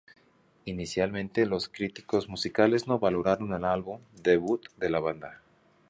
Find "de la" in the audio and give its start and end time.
4.77-4.99